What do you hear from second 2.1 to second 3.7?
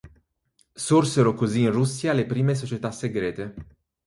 le prime società segrete.